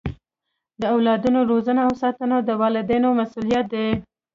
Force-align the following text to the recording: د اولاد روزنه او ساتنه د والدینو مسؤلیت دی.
د 0.81 0.83
اولاد 0.93 1.21
روزنه 1.51 1.81
او 1.87 1.93
ساتنه 2.01 2.37
د 2.43 2.49
والدینو 2.61 3.09
مسؤلیت 3.19 3.65
دی. 3.73 3.87